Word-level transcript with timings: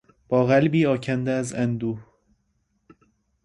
با 0.27 0.45
قلبی 0.45 0.85
آکنده 0.85 1.31
از 1.31 1.53
اندوه 1.53 2.07